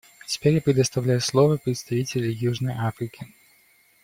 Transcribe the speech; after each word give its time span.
Теперь 0.25 0.55
я 0.55 0.61
предоставляю 0.63 1.21
слово 1.21 1.57
представителю 1.57 2.31
Южной 2.31 2.73
Африки. 2.75 3.27